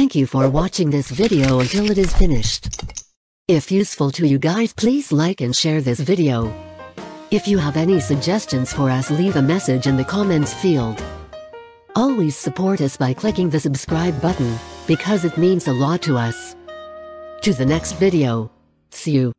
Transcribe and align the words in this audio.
Thank 0.00 0.14
you 0.14 0.26
for 0.26 0.48
watching 0.48 0.88
this 0.88 1.10
video 1.10 1.60
until 1.60 1.90
it 1.90 1.98
is 1.98 2.10
finished. 2.14 2.82
If 3.48 3.70
useful 3.70 4.10
to 4.12 4.26
you 4.26 4.38
guys 4.38 4.72
please 4.72 5.12
like 5.12 5.42
and 5.42 5.54
share 5.54 5.82
this 5.82 6.00
video. 6.00 6.50
If 7.30 7.46
you 7.46 7.58
have 7.58 7.76
any 7.76 8.00
suggestions 8.00 8.72
for 8.72 8.88
us 8.88 9.10
leave 9.10 9.36
a 9.36 9.42
message 9.42 9.86
in 9.86 9.98
the 9.98 10.04
comments 10.04 10.54
field. 10.54 11.04
Always 11.94 12.34
support 12.34 12.80
us 12.80 12.96
by 12.96 13.12
clicking 13.12 13.50
the 13.50 13.60
subscribe 13.60 14.18
button, 14.22 14.58
because 14.86 15.26
it 15.26 15.36
means 15.36 15.68
a 15.68 15.74
lot 15.74 16.00
to 16.04 16.16
us. 16.16 16.56
To 17.42 17.52
the 17.52 17.66
next 17.66 17.92
video. 17.92 18.50
See 18.88 19.10
you. 19.10 19.34